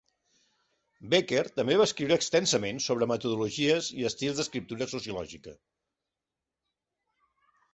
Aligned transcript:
Becker 1.13 1.41
també 1.59 1.75
va 1.81 1.85
escriure 1.89 2.17
extensament 2.21 2.81
sobre 2.85 3.09
metodologies 3.11 3.91
i 3.99 4.09
estils 4.11 4.41
d'escriptura 4.41 4.89
sociològica. 4.95 5.55